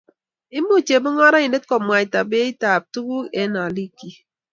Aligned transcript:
Imuchi 0.57 0.85
chemungaraindet 0.95 1.63
komwaita 1.69 2.19
beitab 2.31 2.81
tuguk 2.93 3.25
eng 3.41 3.55
olikyik 3.65 4.15